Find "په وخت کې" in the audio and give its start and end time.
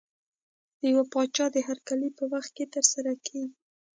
2.17-2.65